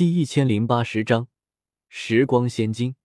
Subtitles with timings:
[0.00, 1.28] 第一千零八十章
[1.90, 2.96] 时光仙金。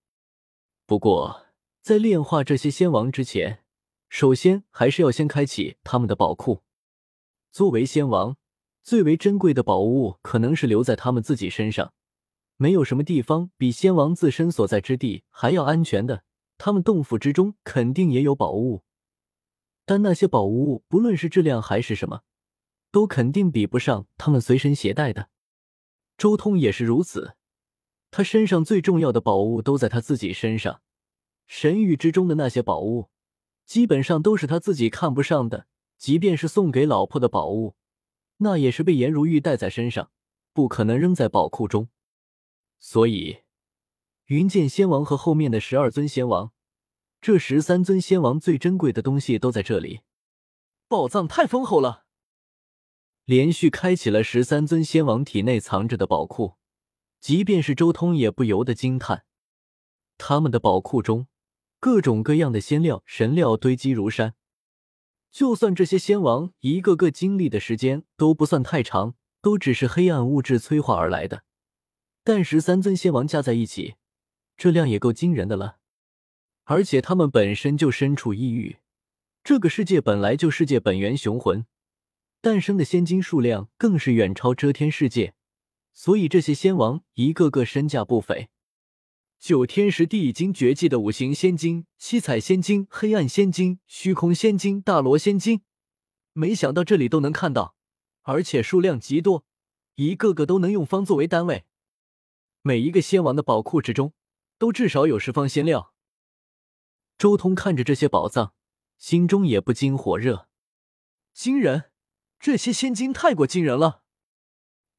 [0.86, 1.44] 不过，
[1.82, 3.62] 在炼化这些仙王之前，
[4.08, 6.62] 首先还是要先开启他们的宝库。
[7.52, 8.38] 作为仙王，
[8.82, 11.92] 最为珍贵的宝物可能是留在他们自己身上。
[12.56, 16.24] 没有什么地方比仙王自身所在之地还要安全的。
[16.56, 18.84] 他们洞府之中肯定也有宝物，
[19.84, 22.22] 但那些宝物不论是质量还是什么，
[22.90, 25.28] 都肯定比不上他们随身携带的。
[26.16, 27.36] 周通也是如此，
[28.10, 30.80] 他身上最重要的宝物都在他自己身上。
[31.46, 33.10] 神域之中的那些宝物，
[33.64, 35.66] 基本上都是他自己看不上的。
[35.98, 37.74] 即便是送给老婆的宝物，
[38.38, 40.10] 那也是被颜如玉带在身上，
[40.52, 41.88] 不可能扔在宝库中。
[42.78, 43.38] 所以，
[44.26, 46.52] 云剑仙王和后面的十二尊仙王，
[47.20, 50.00] 这十三尊仙王最珍贵的东西都在这里。
[50.88, 52.05] 宝藏太丰厚了，
[53.26, 56.54] 连续开启了十三尊仙王体内藏着的宝库，
[57.20, 59.24] 即便是周通也不由得惊叹。
[60.16, 61.26] 他们的宝库中，
[61.80, 64.34] 各种各样的仙料、神料堆积如山。
[65.32, 71.42] 就算这些仙王一个个经历的时间都不算太长，都只是黑暗物质催化而来的。
[72.22, 73.96] 但十三尊仙王加在一起，
[74.56, 75.78] 这量也够惊人的了。
[76.62, 78.78] 而且他们本身就身处异域，
[79.42, 81.66] 这个世界本来就世界本源雄浑，
[82.46, 85.34] 诞生的仙金数量更是远超遮天世界，
[85.92, 88.50] 所以这些仙王一个个身价不菲。
[89.40, 95.62] 九天十地已经绝迹的五行仙金、七彩仙金、黑暗仙金、虚空仙金、大罗仙金，
[96.34, 97.74] 没想到这里都能看到，
[98.22, 99.44] 而且数量极多，
[99.96, 101.64] 一个个都能用方作为单位。
[102.62, 104.12] 每一个仙王的宝库之中，
[104.56, 105.92] 都至少有十方仙料。
[107.18, 108.54] 周通看着这些宝藏，
[108.98, 110.46] 心中也不禁火热。
[111.34, 111.90] 惊人，
[112.46, 114.04] 这些仙金太过惊人了。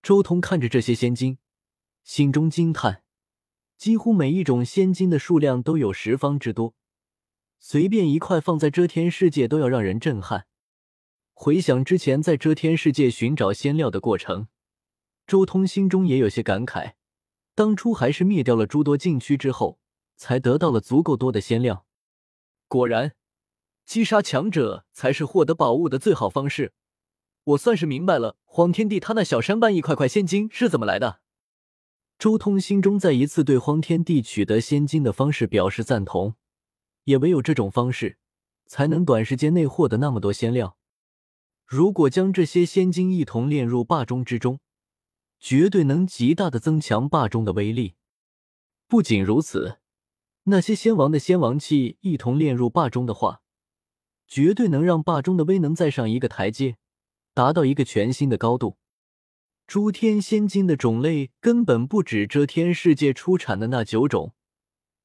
[0.04, 1.38] 周通看着这些仙金，
[2.04, 3.04] 心中惊叹：
[3.78, 6.76] 几乎每一种仙金的数量都有十方之多，
[7.58, 10.48] 随便一块放在遮天世界都要让人震撼。
[11.34, 14.50] 回想之前在遮天世界寻找仙料的过程，
[15.26, 16.96] 周通心中也有些感慨。
[17.56, 19.80] 当初还是灭掉了诸多禁区之后，
[20.18, 21.86] 才得到了足够多的仙料。
[22.68, 23.16] 果然，
[23.86, 26.74] 击杀强者才是获得宝物的最好方式。
[27.48, 31.22] 我算是明白了，荒天帝他那小山般一块块仙金是怎么来的。
[32.20, 36.36] 周通心中再一次对荒天帝取得仙金的方式表示赞同。
[37.06, 38.18] 也唯有这种方式，
[38.66, 40.78] 才能短时间内获得那么多仙料。
[41.66, 44.60] 如果将这些仙金一同炼入霸中之中，
[45.40, 47.96] 绝对能极大的增强霸中的威力。
[48.90, 49.78] 不仅如此，
[50.44, 53.42] 那些仙王的仙王气一同炼入霸中的话，
[54.28, 56.76] 绝对能让霸中的威能再上一个台阶，
[57.38, 58.80] 达到一个全新的高度。
[59.68, 64.34] 诸天仙金的种类根本不止遮天世界出产的那九种，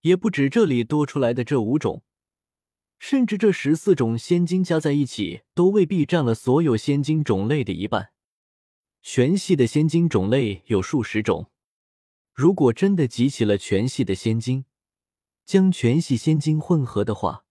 [0.01, 2.03] 也不止这里多出来的这五种，
[2.99, 8.13] 甚至这十四种仙金加在一起，都未必占了所有仙金种类的一半。
[9.03, 11.51] 全系的仙金种类有数十种，
[12.33, 14.65] 如果真的集齐了全系的仙金，
[15.45, 17.45] 将全系仙金混合的话，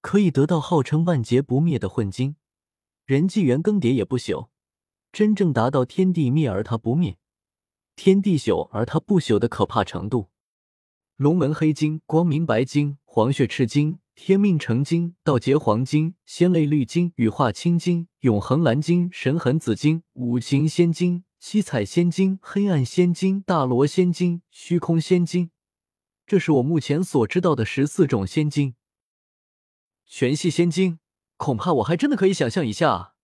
[0.00, 2.34] 可以得到号称万劫不灭的混金，
[3.08, 4.50] 人纪元更迭也不朽，
[5.12, 7.16] 真正达到天地灭而它不灭，
[7.96, 10.28] 天地朽而它不朽的可怕程度。
[11.16, 13.98] 龙门黑金、光明白金、黄血赤金。
[14.14, 25.50] 天命成金、道劫黄金、仙泪绿金、羽化青金、永恒蓝金、神痕紫金、五行仙金、七彩仙金、黑暗仙金、大罗仙金、虚空仙金，
[26.26, 28.74] 这是我目前所知道的十四种仙金。
[30.04, 30.98] 全系仙金，
[31.38, 33.14] 恐怕我还真的可以想象一下！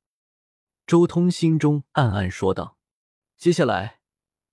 [0.86, 2.78] 周通心中暗暗说道。
[3.36, 4.00] 接下来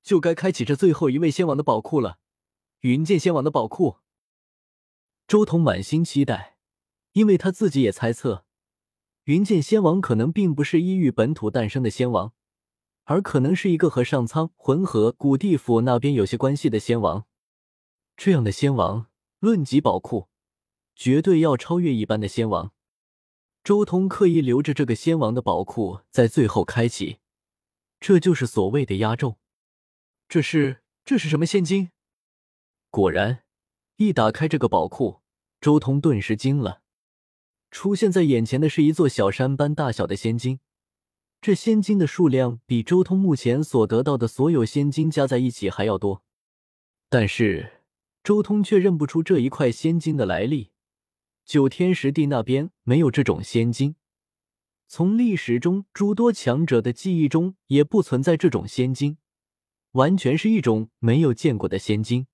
[0.02, 2.18] 就该开启这最后一位仙王的宝库了——
[2.82, 4.00] 云剑仙王的宝库。
[5.28, 6.58] 周通满心期待，
[7.14, 8.46] 因为他自己也猜测，
[9.26, 12.34] 云剑仙王可能并不是异域本土诞生的仙王，
[13.04, 17.28] 而可能是一个和上苍、浑河、古地府那边有些关系的仙王。
[18.18, 19.06] 这样的仙王，
[19.40, 20.30] 论及宝库，
[20.96, 22.74] 绝对要超越一般的仙王。
[23.64, 27.18] 周通刻意留着这个仙王的宝库，在最后开启，
[28.00, 29.38] 这就是所谓的压轴。
[30.28, 31.92] 这是这是什么仙金？
[32.90, 33.44] 果然，
[33.98, 35.22] 一打开这个宝库。
[35.60, 36.82] 周通顿时惊了，
[37.70, 40.60] 出现在眼前的是一座小山般大小的仙金，
[41.40, 46.24] 这仙金的数量比周通目前所得到的所有仙金加在一起还要多。
[47.10, 47.84] 但是
[48.24, 50.72] 周通却认不出这一块仙金的来历，
[51.52, 53.98] 九天十地那边没有这种仙金，
[54.88, 59.18] 从历史中诸多强者的记忆中也不存在这种仙金，
[59.92, 62.28] 完全是一种没有见过的仙金。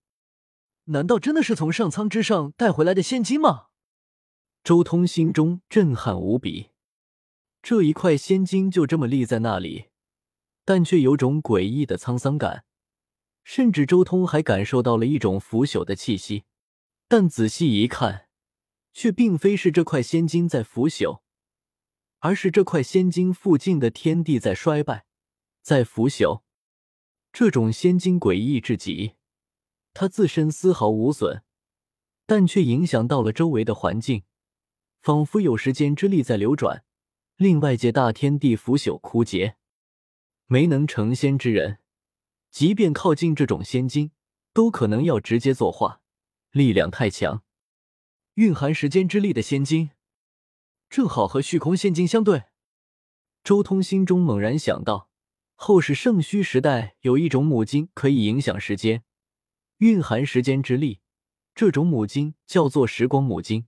[0.84, 3.70] 难道真的是从上苍之上带回来的仙金吗？
[4.64, 6.70] 周通心中震撼无比。
[7.64, 9.86] 这一块仙金就这么立在那里，
[10.64, 12.66] 但却有种诡异的沧桑感，
[13.44, 16.44] 甚至周通还感受到了一种腐朽的气息。
[17.08, 18.27] 但仔细一看，
[18.98, 21.22] 却并非是这块仙金在腐朽，
[22.18, 25.06] 而是这块仙金附近的天地在衰败，
[25.62, 26.42] 在腐朽。
[27.32, 29.14] 这种仙金诡异至极。
[29.94, 31.44] 它自身丝毫无损，
[32.26, 34.24] 但却影响到了周围的环境，
[35.04, 36.84] 仿佛有时间之力在流转，
[37.36, 39.58] 令外界大天地腐朽枯竭。
[40.48, 41.78] 没能成仙之人，
[42.50, 44.10] 即便靠近这种仙金，
[44.54, 46.02] 都可能要直接作化，
[46.50, 47.44] 力量太强。
[48.38, 49.90] 蕴含时间之力的仙金，
[50.92, 52.44] 正好和虚空仙金相对。
[53.44, 55.10] 周通心中猛然想到，
[55.56, 59.04] 后世圣虚时代有一种母金可以影响时间。
[59.78, 61.00] 蕴含时间之力，
[61.56, 63.66] 这种母金叫做时光母金。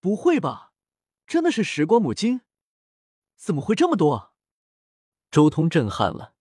[0.00, 0.72] 不会吧，
[1.26, 2.40] 真的是时光母金？
[3.36, 4.32] 怎么会这么多？
[5.30, 6.32] 周通震撼了。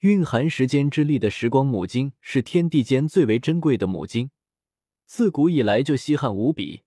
[0.00, 4.30] 蕴含时间之力的时光母金是天地间最为珍贵的母金，
[5.10, 6.84] 自古以来就稀罕无比。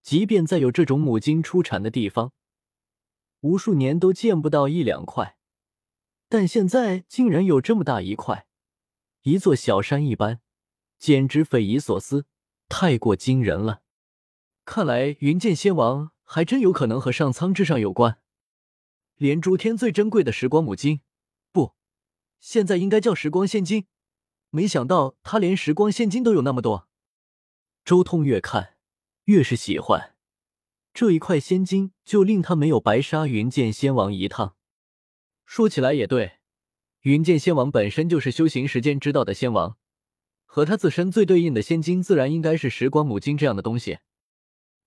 [0.00, 2.32] 即便在有这种母金出产的地方，
[3.40, 5.36] 无数年都见不到一两块，
[6.28, 8.46] 但现在竟然有这么大一块。
[9.22, 10.40] 一座小山一般，
[11.00, 12.26] 简直匪夷所思，
[12.68, 13.82] 太过惊人了。
[14.64, 18.20] 看来云剑仙王还真有可能和上苍之上有关。
[19.16, 21.00] 连诸天最珍贵的时光母金，
[21.50, 21.74] 不，
[22.38, 23.88] 现在应该叫时光仙金。
[24.50, 26.87] 没想到他连时光仙金都有那么多。
[27.88, 28.74] 周通越看
[29.24, 30.14] 越是喜欢
[30.92, 34.56] 这一块仙金，就令他没有白杀云剑仙王一趟。
[35.46, 36.40] 说起来也对。
[37.00, 39.78] 云剑仙王本身就是修行时间之道的仙王，
[40.44, 44.00] 和他自身最对应的仙金，自然应该是时光母金这样的东西。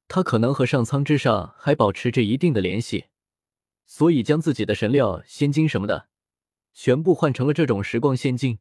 [0.07, 3.06] 他可能和上苍之上还保持着一定的联系，
[3.83, 6.09] 所以将自己的神料、仙金什么的，
[6.71, 8.59] 全部换成了这种时光仙金。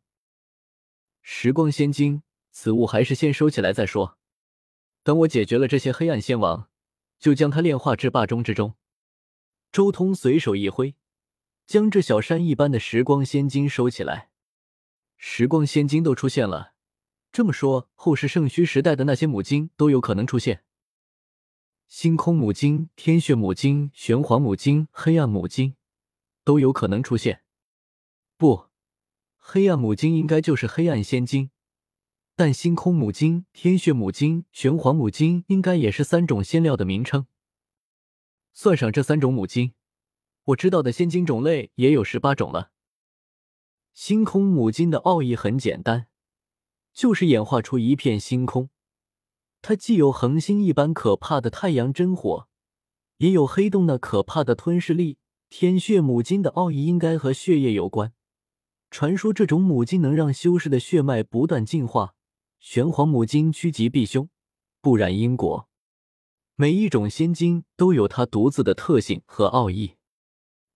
[1.21, 4.17] 时光仙金，此物还是先收起来再说。
[5.03, 6.69] 等我解决了这些黑暗仙王，
[7.19, 8.75] 就将它炼化至霸中之中。
[9.73, 10.95] 周通随手一挥。
[11.67, 14.31] 将这小山一般的时光仙金收起来，
[15.17, 16.75] 时光仙金都出现了，
[17.31, 20.65] 这么说，后世圣虚时代的那些母金都有可能出现。
[21.87, 25.77] 星空母金、天血母金、玄黄母金、黑暗母金
[26.43, 27.45] 都有可能出现。
[28.37, 28.67] 不，
[29.37, 31.53] 黑暗母金应该就是黑暗仙金，
[32.41, 37.27] 但星空母金、天血母金、玄黄母金应该也是三种仙料的名称。
[38.55, 39.75] 算上这三种母金。
[40.45, 42.71] 我知道的仙金种类也有十八种了。
[43.93, 46.07] 星空母金的奥义很简单，
[46.95, 48.71] 就是演化出一片星空。
[49.61, 52.49] 它既有恒星一般可怕的太阳真火，
[53.19, 55.19] 也有黑洞那可怕的吞噬力。
[55.51, 58.15] 天血母金的奥义应该和血液有关，
[58.91, 62.15] 传说这种母金能让修士的血脉不断进化。
[62.61, 64.29] 玄黄母金趋吉避凶，
[64.83, 65.67] 不染因果。
[66.57, 69.97] 每一种仙金都有它独自的特性和奥义。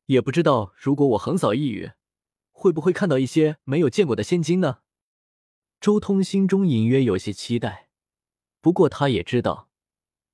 [0.07, 1.93] 也不知道，如果我横扫一隅，
[2.53, 4.79] 会不会看到一些没有见过的仙金呢？
[5.79, 7.91] 周通心中隐约有些期待，
[8.63, 9.69] 不过他也知道，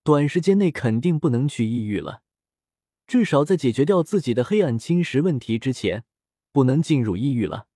[0.05, 2.23] 短时间内肯定不能去异域了。
[3.09, 6.05] 至少在解决掉自己的黑暗侵蚀问题之前，
[6.53, 7.67] 不能进入异域了。